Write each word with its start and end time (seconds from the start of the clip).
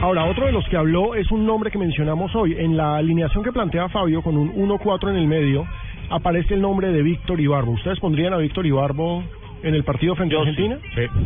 Ahora, 0.00 0.24
otro 0.24 0.46
de 0.46 0.52
los 0.52 0.68
que 0.68 0.76
habló 0.76 1.14
es 1.14 1.30
un 1.30 1.46
nombre 1.46 1.70
que 1.70 1.78
mencionamos 1.78 2.34
hoy. 2.34 2.56
En 2.58 2.76
la 2.76 2.96
alineación 2.96 3.44
que 3.44 3.52
plantea 3.52 3.88
Fabio, 3.88 4.22
con 4.22 4.36
un 4.36 4.52
1-4 4.54 5.10
en 5.10 5.16
el 5.16 5.26
medio, 5.26 5.66
aparece 6.10 6.54
el 6.54 6.60
nombre 6.60 6.90
de 6.90 7.02
Víctor 7.02 7.40
Ibarbo. 7.40 7.72
¿Ustedes 7.72 8.00
pondrían 8.00 8.32
a 8.32 8.38
Víctor 8.38 8.66
Ibarbo 8.66 9.22
en 9.62 9.74
el 9.74 9.84
partido 9.84 10.14
frente 10.14 10.36
a 10.36 10.40
Argentina? 10.40 10.78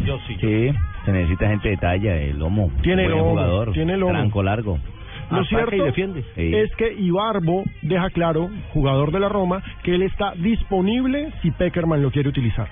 Yo 0.05 0.19
sí. 0.27 0.37
Sí, 0.41 0.71
se 1.05 1.13
necesita 1.13 1.49
gente 1.49 1.71
de 1.71 1.77
talla, 1.77 2.17
el 2.17 2.39
lomo. 2.39 2.71
Tiene 2.83 3.05
buen 3.05 3.19
lomo, 3.19 3.31
jugador, 3.31 3.73
tiene 3.73 3.97
lomo. 3.97 4.13
Tranco 4.13 4.43
largo. 4.43 4.79
Lo 5.31 5.39
Ataca 5.39 5.49
cierto 5.49 5.77
y 5.77 5.81
defiende. 5.81 6.25
Sí. 6.37 6.55
es 6.55 6.75
que 6.77 6.93
Ibarbo 6.93 7.65
deja 7.83 8.11
claro, 8.11 8.49
jugador 8.73 9.11
de 9.11 9.21
la 9.21 9.29
Roma, 9.29 9.63
que 9.83 9.95
él 9.95 10.03
está 10.03 10.35
disponible 10.37 11.33
si 11.43 11.51
Peckerman 11.51 12.03
lo 12.03 12.11
quiere 12.11 12.29
utilizar. 12.29 12.69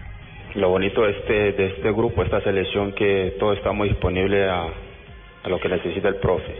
Lo 0.54 0.68
bonito 0.68 1.02
de 1.02 1.10
este, 1.10 1.52
de 1.52 1.66
este 1.66 1.90
grupo, 1.90 2.22
esta 2.22 2.40
selección, 2.42 2.92
que 2.92 3.34
todo 3.40 3.54
está 3.54 3.72
muy 3.72 3.88
disponible 3.88 4.48
a, 4.48 4.68
a 5.44 5.48
lo 5.48 5.60
que 5.60 5.68
necesita 5.68 6.08
el 6.08 6.16
profe. 6.16 6.54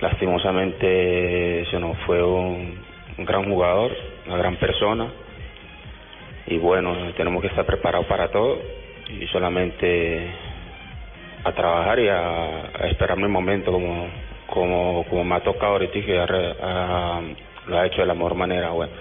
Lastimosamente 0.00 1.66
se 1.70 1.78
nos 1.78 1.98
fue 2.06 2.22
un, 2.22 2.78
gran 3.18 3.44
jugador, 3.44 3.94
una 4.26 4.36
gran 4.38 4.56
persona. 4.56 5.08
Y 6.46 6.56
bueno, 6.58 7.12
tenemos 7.16 7.42
que 7.42 7.48
estar 7.48 7.66
preparados 7.66 8.06
para 8.06 8.28
todo 8.30 8.58
y 9.08 9.26
solamente 9.26 10.30
a 11.44 11.52
trabajar 11.52 11.98
y 11.98 12.08
a, 12.08 12.70
a 12.80 12.86
esperar 12.88 13.18
mi 13.18 13.28
momento 13.28 13.72
como, 13.72 14.08
como, 14.46 15.04
como 15.08 15.24
me 15.24 15.34
ha 15.36 15.40
tocado 15.40 15.72
ahorita 15.72 15.98
y 15.98 16.02
que 16.02 16.14
lo 17.66 17.78
ha 17.78 17.86
hecho 17.86 18.00
de 18.00 18.06
la 18.06 18.14
mejor 18.14 18.34
manera. 18.34 18.70
Bueno, 18.70 18.92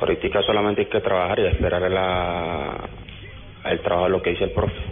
ahorita 0.00 0.42
solamente 0.42 0.82
hay 0.82 0.86
que 0.88 1.00
trabajar 1.00 1.38
y 1.38 1.46
esperar 1.46 1.82
la, 1.90 2.76
el 3.64 3.80
trabajo, 3.80 4.08
lo 4.08 4.22
que 4.22 4.30
dice 4.30 4.44
el 4.44 4.50
profe. 4.50 4.91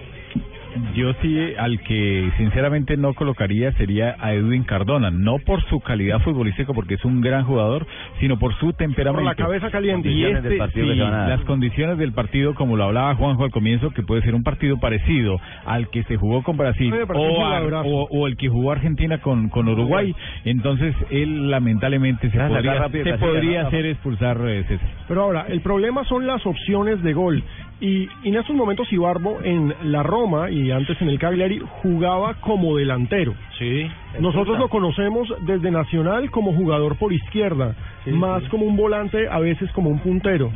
Yo 0.94 1.12
sí, 1.22 1.52
al 1.58 1.80
que 1.80 2.30
sinceramente 2.36 2.96
no 2.96 3.14
colocaría 3.14 3.72
sería 3.72 4.16
a 4.18 4.34
Edwin 4.34 4.64
Cardona, 4.64 5.10
no 5.10 5.38
por 5.38 5.62
su 5.64 5.80
calidad 5.80 6.20
futbolística, 6.20 6.72
porque 6.72 6.94
es 6.94 7.04
un 7.04 7.20
gran 7.20 7.44
jugador, 7.44 7.86
sino 8.20 8.38
por 8.38 8.54
su 8.58 8.72
temperamento. 8.72 9.24
Por 9.24 9.24
la 9.24 9.34
cabeza 9.34 9.70
caliente. 9.70 10.08
Y 10.10 10.24
este, 10.36 10.58
sí, 10.82 10.98
las 11.28 11.40
condiciones 11.42 11.98
del 11.98 12.12
partido, 12.12 12.54
como 12.54 12.76
lo 12.76 12.84
hablaba 12.84 13.14
Juanjo 13.14 13.44
al 13.44 13.50
comienzo, 13.50 13.90
que 13.90 14.02
puede 14.02 14.22
ser 14.22 14.34
un 14.34 14.42
partido 14.42 14.78
parecido 14.78 15.40
al 15.64 15.88
que 15.90 16.02
se 16.04 16.16
jugó 16.16 16.42
con 16.42 16.56
Brasil 16.56 16.90
o, 17.20 17.44
a- 17.46 17.58
o, 17.86 18.08
o 18.10 18.26
el 18.26 18.36
que 18.36 18.48
jugó 18.48 18.72
Argentina 18.72 19.18
con, 19.18 19.48
con 19.48 19.68
Uruguay, 19.68 20.14
entonces 20.44 20.94
él 21.10 21.50
lamentablemente 21.50 22.30
se 22.30 22.36
podría, 22.48 22.74
rápido 22.80 23.04
se 23.04 23.10
podría 23.18 23.60
hacer 23.66 23.86
expulsar 23.86 24.38
eh, 24.46 24.64
César. 24.68 24.88
Pero 25.08 25.22
ahora, 25.22 25.46
el 25.48 25.60
problema 25.60 26.04
son 26.04 26.26
las 26.26 26.44
opciones 26.46 27.02
de 27.02 27.12
gol. 27.12 27.42
Y, 27.80 28.08
y 28.22 28.28
en 28.28 28.36
estos 28.36 28.54
momentos 28.54 28.92
Ibarbo 28.92 29.40
en 29.42 29.74
la 29.84 30.02
Roma 30.02 30.50
y 30.50 30.70
antes 30.70 31.00
en 31.00 31.08
el 31.08 31.18
Cagliari 31.18 31.60
jugaba 31.82 32.34
como 32.34 32.76
delantero. 32.76 33.34
Sí. 33.58 33.86
Nosotros 34.18 34.58
lo 34.58 34.68
conocemos 34.68 35.28
desde 35.42 35.70
Nacional 35.70 36.30
como 36.30 36.52
jugador 36.52 36.96
por 36.96 37.12
izquierda, 37.12 37.74
más 38.06 38.42
como 38.48 38.66
un 38.66 38.76
volante, 38.76 39.28
a 39.28 39.38
veces 39.38 39.70
como 39.72 39.90
un 39.90 39.98
puntero. 40.00 40.50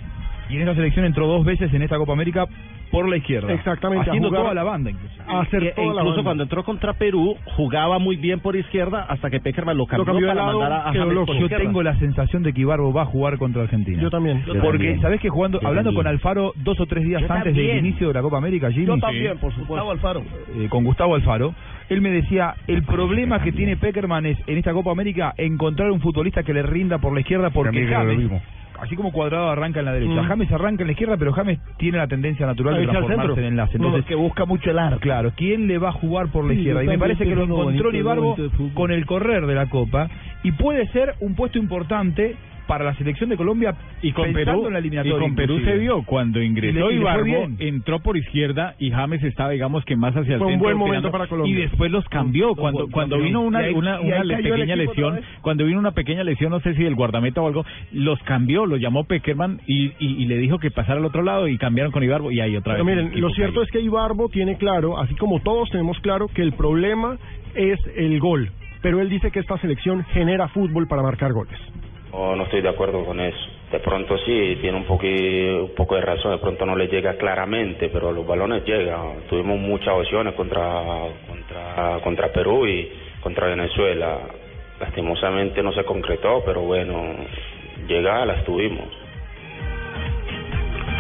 Y 0.51 0.57
en 0.57 0.63
esa 0.63 0.75
selección 0.75 1.05
entró 1.07 1.27
dos 1.27 1.45
veces 1.45 1.73
en 1.73 1.83
esta 1.83 1.97
Copa 1.97 2.13
América 2.13 2.47
por 2.91 3.09
la 3.09 3.17
izquierda. 3.17 3.53
Exactamente, 3.53 4.09
Haciendo 4.11 4.29
jugar- 4.29 4.43
toda 4.43 4.55
la 4.55 4.63
banda 4.63 4.91
incluso. 4.91 5.15
A 5.27 5.41
hacer 5.41 5.63
E- 5.65 5.67
e 5.69 5.85
incluso 5.85 6.05
banda. 6.05 6.23
cuando 6.23 6.43
entró 6.45 6.63
contra 6.63 6.93
Perú, 6.93 7.35
jugaba 7.57 7.99
muy 7.99 8.17
bien 8.17 8.39
por 8.41 8.55
izquierda 8.55 9.05
hasta 9.09 9.31
que 9.31 9.41
Peckerman 9.41 9.77
lo 9.77 9.87
cambió, 9.87 10.05
cambió 10.05 10.27
de 10.29 10.33
para 10.35 10.47
lado, 10.47 10.61
mandar 10.61 10.87
a, 10.87 10.93
James 10.93 11.15
loco. 11.15 11.27
por 11.27 11.37
Yo 11.37 11.43
izquierda. 11.47 11.65
tengo 11.65 11.83
la 11.83 11.99
sensación 11.99 12.43
de 12.45 12.53
que 12.53 12.61
Ibarbo 12.61 12.93
va 12.93 13.03
a 13.03 13.07
jugar 13.07 13.37
contra 13.39 13.63
Argentina. 13.63 14.01
Yo 14.01 14.11
también. 14.11 14.45
Yo 14.47 14.53
Porque, 14.61 14.71
también. 14.79 15.01
¿sabés 15.01 15.21
que 15.21 15.29
jugando, 15.29 15.61
Yo 15.61 15.67
hablando 15.67 15.89
también. 15.91 16.05
con 16.05 16.07
Alfaro 16.13 16.53
dos 16.57 16.79
o 16.79 16.87
tres 16.87 17.05
días 17.05 17.23
Yo 17.23 17.33
antes 17.33 17.55
del 17.57 17.79
inicio 17.79 18.09
de 18.09 18.15
la 18.15 18.23
Copa 18.23 18.37
América, 18.39 18.71
Jimmy? 18.71 18.87
Yo 18.87 18.99
también, 18.99 19.39
por 19.39 19.51
supuesto. 19.53 19.75
Gustavo 19.75 19.91
Alfaro. 19.91 20.23
Eh, 20.57 20.69
con 20.69 20.85
Gustavo 20.85 21.15
Alfaro, 21.17 21.55
él 21.89 22.01
me 22.01 22.11
decía, 22.11 22.55
el 22.69 22.85
problema 22.85 23.43
que 23.43 23.51
tiene 23.51 23.77
Peckerman 23.77 24.27
es 24.27 24.39
en 24.47 24.59
esta 24.59 24.73
Copa 24.73 24.93
América 24.93 25.35
encontrar 25.37 25.91
un 25.91 26.01
futbolista 26.01 26.43
que 26.45 26.55
le 26.55 26.63
rinda 26.63 26.99
por 26.99 27.13
la 27.13 27.21
izquierda 27.21 27.51
porque 27.51 27.81
lo 27.83 27.89
James, 27.91 28.19
mismo. 28.19 28.41
Así 28.81 28.97
como 28.97 29.13
Cuadrado 29.13 29.51
arranca 29.51 29.81
en 29.81 29.87
la 29.87 29.93
derecha, 29.93 30.23
Mm. 30.23 30.27
James 30.27 30.53
arranca 30.53 30.83
en 30.83 30.87
la 30.89 30.93
izquierda, 30.93 31.17
pero 31.17 31.33
James 31.33 31.59
tiene 31.79 31.99
la 31.99 32.07
tendencia 32.07 32.47
natural 32.47 32.77
de 32.79 32.87
transformarse 32.87 33.41
en 33.41 33.47
enlace. 33.47 33.79
No, 33.79 33.87
Entonces, 33.87 34.09
que 34.09 34.15
busca 34.15 34.45
mucho 34.45 34.71
el 34.71 34.79
arco. 34.79 35.01
Claro, 35.01 35.33
¿quién 35.37 35.67
le 35.67 35.79
va 35.79 35.91
a 35.91 35.93
jugar 35.93 36.29
por 36.29 36.45
la 36.45 36.53
Sí, 36.53 36.59
izquierda? 36.61 36.85
Y 36.85 36.87
me 36.89 36.99
parece 36.99 37.25
que 37.25 37.35
lo 37.35 37.45
encontró 37.45 37.65
bonito, 37.85 37.91
Ibarbo 37.97 38.23
bonito 38.23 38.43
de 38.43 38.51
fútbol. 38.51 38.75
con 38.75 38.91
el 38.93 39.07
correr 39.07 39.47
de 39.47 39.55
la 39.55 39.67
Copa 39.67 40.09
y 40.43 40.53
puede 40.53 40.87
ser 40.89 41.15
un 41.21 41.35
puesto 41.35 41.59
importante 41.59 42.37
para 42.67 42.85
la 42.85 42.95
selección 42.95 43.29
de 43.31 43.37
Colombia 43.37 43.75
Y 44.03 44.13
con 44.13 44.33
Perú, 44.33 44.67
en 44.67 44.73
la 44.73 44.79
y 44.79 44.83
eliminatoria. 44.83 45.19
con 45.19 45.35
Perú 45.35 45.55
inclusive. 45.55 45.73
se 45.73 45.79
vio 45.79 46.03
cuando 46.05 46.43
Y 46.43 46.47
ingresó 46.47 46.91
y 46.91 46.95
Ibarbo, 46.97 47.49
entró 47.59 47.99
por 48.01 48.17
izquierda 48.17 48.75
y 48.79 48.91
James 48.91 49.23
estaba, 49.23 49.51
digamos 49.51 49.85
que 49.85 49.97
más 49.97 50.17
hacia 50.17 50.35
el 50.35 50.39
Fue 50.39 50.47
un 50.49 50.53
centro. 50.55 50.67
buen 50.69 50.77
momento 50.79 51.11
para 51.11 51.27
Colombia. 51.27 51.53
Y 51.53 51.61
después 51.63 51.91
los 51.91 52.05
cambió 52.09 52.55
cuando 52.55 52.89
cuando 52.89 53.19
vino 53.19 53.41
una, 53.41 53.63
Y 53.63 53.67
ahí- 53.67 53.75
una, 53.75 54.01
y 54.03 54.07
una 54.13 54.37
pequeña 54.37 54.77
lesión, 54.77 55.21
cuando 55.43 55.65
vino 55.65 55.79
una 55.79 55.93
pequeña 55.93 56.25
lesión, 56.25 56.51
no 56.51 56.61
sé 56.61 56.75
si 56.75 56.83
del 56.83 56.95
guardameta 56.95 57.41
o 57.43 57.47
algo, 57.47 57.65
los 57.93 58.19
cambió, 58.23 58.67
los 58.67 58.81
llamó 58.81 59.05
Peckerman 59.05 59.61
y, 59.67 59.87
y, 59.99 60.23
y 60.23 60.27
le 60.27 60.39
dijo 60.39 60.59
que 60.59 60.71
pasara 60.71 60.99
al 60.99 61.05
otro 61.05 61.23
lado 61.23 61.49
y 61.49 61.59
cambiaron 61.59 61.93
con 61.93 62.03
Ibarbo 62.03 62.31
y 62.31 62.41
ahí 62.41 62.57
otra 62.57 62.75
vez. 62.75 62.85
miren, 62.85 63.21
lo 63.21 63.31
cierto 63.31 63.55
cayó. 63.55 63.63
es 63.65 63.71
que 63.71 63.81
Ibarbo 63.81 64.29
tiene 64.29 64.57
claro, 64.57 64.99
así 64.99 65.15
como 65.17 65.41
todos 65.41 65.69
tenemos 65.71 65.99
claro, 66.01 66.29
que 66.29 66.43
el 66.43 66.53
problema 66.53 67.19
es 67.55 67.79
el 67.97 68.19
gol. 68.21 68.51
Pero 68.83 69.01
él 69.01 69.09
dice 69.09 69.31
que 69.31 69.39
esta 69.41 69.57
selección 69.59 70.05
genera 70.13 70.49
fútbol 70.49 70.87
para 70.87 71.03
marcar 71.03 71.33
goles. 71.33 71.59
No, 72.15 72.37
no 72.37 72.45
estoy 72.45 72.61
de 72.61 72.69
acuerdo 72.69 73.05
con 73.05 73.19
eso. 73.19 73.37
De 73.73 73.81
pronto 73.81 74.17
sí, 74.19 74.59
tiene 74.61 74.77
un, 74.79 74.87
poqui- 74.87 75.63
un 75.65 75.75
poco 75.75 75.97
de 75.97 76.03
razón, 76.03 76.31
de 76.31 76.39
pronto 76.39 76.65
no 76.65 76.77
le 76.77 76.87
llega 76.87 77.15
claramente, 77.17 77.89
pero 77.89 78.13
los 78.13 78.25
balones 78.25 78.65
llegan. 78.65 79.23
Tuvimos 79.29 79.59
muchas 79.59 79.95
opciones 79.95 80.35
contra, 80.35 80.63
contra, 81.27 81.99
contra 82.05 82.29
Perú 82.33 82.67
y 82.69 82.89
contra 83.21 83.49
Venezuela. 83.49 84.19
Lastimosamente 84.81 85.61
no 85.63 85.73
se 85.73 85.83
concretó, 85.85 86.43
pero 86.47 86.61
bueno, 86.61 87.03
llegadas 87.89 88.29
las 88.29 88.45
tuvimos. 88.45 88.87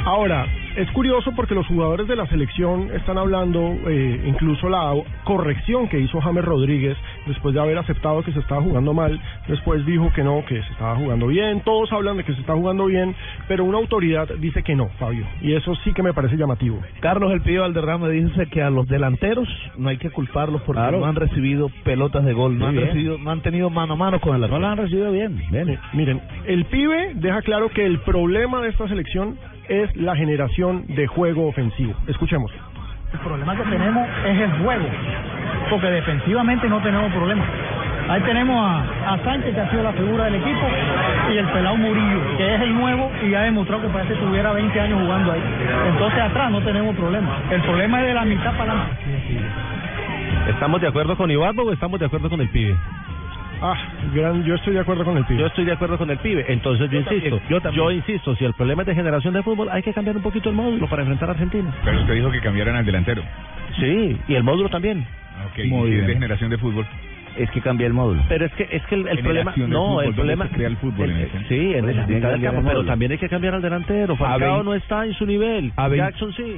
Ahora, 0.06 0.46
es 0.76 0.90
curioso 0.92 1.32
porque 1.36 1.54
los 1.54 1.66
jugadores 1.66 2.06
de 2.08 2.16
la 2.16 2.26
selección 2.26 2.90
están 2.94 3.18
hablando, 3.18 3.60
eh, 3.88 4.22
incluso 4.26 4.68
la 4.68 4.92
corrección 5.24 5.88
que 5.88 6.00
hizo 6.00 6.20
James 6.20 6.44
Rodríguez 6.44 6.96
después 7.26 7.54
de 7.54 7.60
haber 7.60 7.78
aceptado 7.78 8.22
que 8.22 8.32
se 8.32 8.40
estaba 8.40 8.60
jugando 8.62 8.92
mal, 8.92 9.20
después 9.48 9.84
dijo 9.86 10.10
que 10.14 10.22
no, 10.24 10.44
que 10.46 10.62
se 10.62 10.72
estaba 10.72 10.96
jugando 10.96 11.26
bien, 11.28 11.60
todos 11.60 11.92
hablan 11.92 12.16
de 12.16 12.24
que 12.24 12.34
se 12.34 12.40
está 12.40 12.54
jugando 12.54 12.86
bien, 12.86 13.14
pero 13.48 13.64
una 13.64 13.78
autoridad 13.78 14.28
dice 14.38 14.62
que 14.62 14.74
no, 14.74 14.88
Fabio, 14.98 15.26
y 15.40 15.54
eso 15.54 15.74
sí 15.84 15.92
que 15.92 16.02
me 16.02 16.12
parece 16.12 16.36
llamativo. 16.36 16.80
Carlos 17.00 17.32
El 17.32 17.40
Pío 17.42 17.62
Valderrama 17.62 18.08
dice 18.08 18.46
que 18.46 18.62
a 18.62 18.70
los 18.70 18.86
delanteros 18.88 19.48
no 19.78 19.88
hay 19.88 19.96
que 19.98 20.10
culparlos 20.10 20.62
porque 20.62 20.80
Claro. 20.80 21.00
no 21.00 21.06
han 21.06 21.14
recibido 21.16 21.70
pelotas 21.84 22.24
de 22.24 22.32
gol, 22.32 22.58
no 22.58 22.66
han, 22.66 22.76
recibido, 22.76 23.16
no 23.18 23.30
han 23.30 23.40
tenido 23.42 23.70
mano 23.70 23.94
a 23.94 23.96
mano 23.96 24.20
con 24.20 24.34
el 24.34 24.40
No 24.40 24.44
arquero. 24.46 24.60
lo 24.60 24.66
han 24.68 24.76
recibido 24.78 25.12
bien. 25.12 25.36
bien. 25.50 25.78
Miren, 25.92 26.20
el 26.46 26.64
pibe 26.66 27.12
deja 27.14 27.40
claro 27.42 27.68
que 27.70 27.86
el 27.86 28.00
problema 28.00 28.60
de 28.60 28.68
esta 28.70 28.88
selección 28.88 29.36
es 29.68 29.94
la 29.96 30.16
generación 30.16 30.84
de 30.88 31.06
juego 31.06 31.46
ofensivo. 31.46 31.94
Escuchemos. 32.06 32.50
El 33.12 33.18
problema 33.20 33.56
que 33.56 33.62
tenemos 33.62 34.08
es 34.26 34.40
el 34.40 34.50
juego, 34.64 34.86
porque 35.70 35.86
defensivamente 35.86 36.68
no 36.68 36.82
tenemos 36.82 37.12
problemas. 37.12 37.46
Ahí 38.08 38.20
tenemos 38.22 38.56
a, 38.56 39.14
a 39.14 39.18
Sánchez, 39.24 39.54
que 39.54 39.60
ha 39.60 39.70
sido 39.70 39.82
la 39.82 39.92
figura 39.92 40.24
del 40.24 40.34
equipo, 40.34 40.66
y 41.32 41.38
el 41.38 41.46
pelado 41.46 41.76
Murillo, 41.76 42.36
que 42.36 42.54
es 42.54 42.60
el 42.60 42.74
nuevo 42.74 43.10
y 43.22 43.30
ya 43.30 43.40
ha 43.40 43.44
demostrado 43.44 43.82
que 43.82 43.88
parece 43.88 44.14
que 44.14 44.20
tuviera 44.20 44.52
20 44.52 44.78
años 44.80 45.00
jugando 45.00 45.32
ahí. 45.32 45.42
Entonces 45.88 46.20
atrás 46.20 46.50
no 46.50 46.60
tenemos 46.60 46.94
problema. 46.96 47.38
El 47.50 47.62
problema 47.62 48.00
es 48.02 48.08
de 48.08 48.14
la 48.14 48.24
mitad 48.24 48.52
para 48.58 48.72
adelante. 48.72 48.96
¿Estamos 50.50 50.80
de 50.80 50.88
acuerdo 50.88 51.16
con 51.16 51.30
Ibarbo 51.30 51.62
o 51.62 51.72
estamos 51.72 51.98
de 51.98 52.06
acuerdo 52.06 52.28
con 52.28 52.40
el 52.40 52.48
pibe? 52.50 52.76
Ah, 53.66 53.78
gran, 54.12 54.44
yo 54.44 54.56
estoy 54.56 54.74
de 54.74 54.80
acuerdo 54.80 55.06
con 55.06 55.16
el 55.16 55.24
pibe. 55.24 55.40
Yo 55.40 55.46
estoy 55.46 55.64
de 55.64 55.72
acuerdo 55.72 55.96
con 55.96 56.10
el 56.10 56.18
pibe. 56.18 56.44
Entonces 56.48 56.90
yo, 56.90 56.98
insisto, 56.98 57.40
yo, 57.72 57.90
insisto, 57.90 58.36
si 58.36 58.44
el 58.44 58.52
problema 58.52 58.82
es 58.82 58.88
de 58.88 58.94
generación 58.94 59.32
de 59.32 59.42
fútbol, 59.42 59.70
hay 59.70 59.82
que 59.82 59.94
cambiar 59.94 60.18
un 60.18 60.22
poquito 60.22 60.50
el 60.50 60.54
módulo 60.54 60.86
para 60.86 61.00
enfrentar 61.00 61.30
a 61.30 61.32
Argentina. 61.32 61.72
Pero 61.82 61.98
usted 62.00 62.14
dijo 62.14 62.30
que 62.30 62.42
cambiaran 62.42 62.76
al 62.76 62.84
delantero. 62.84 63.22
Sí, 63.80 64.18
y 64.28 64.34
el 64.34 64.42
módulo 64.42 64.68
también. 64.68 65.06
Ok, 65.46 65.64
Muy 65.66 65.88
y 65.88 65.92
si 65.92 65.92
es 65.92 65.94
bien. 65.94 66.06
de 66.08 66.12
generación 66.12 66.50
de 66.50 66.58
fútbol. 66.58 66.86
Es 67.38 67.50
que 67.50 67.60
cambia 67.62 67.86
el 67.86 67.94
módulo. 67.94 68.22
Pero 68.28 68.44
es 68.44 68.52
que 68.52 68.68
es 68.70 68.84
que 68.84 68.94
el, 68.94 69.18
problema 69.18 69.52
no, 69.56 69.86
fútbol, 69.86 70.04
el 70.04 70.10
¿dónde 70.10 70.14
problema 70.14 70.48
se 70.48 70.54
crea 70.54 70.68
el 70.68 70.76
fútbol 70.76 71.10
en 71.10 71.16
ese? 71.16 71.38
Sí, 71.48 71.74
en 71.74 71.84
Pues 71.84 71.96
campo, 72.42 72.62
pero 72.64 72.84
también 72.84 73.12
hay 73.12 73.18
que 73.18 73.28
cambiar 73.28 73.54
al 73.54 73.62
delantero. 73.62 74.14
Falcao 74.14 74.62
no 74.62 74.74
está 74.74 75.04
en 75.06 75.14
su 75.14 75.26
nivel. 75.26 75.72
a 75.76 75.88
Jackson 75.88 76.32
sí. 76.34 76.52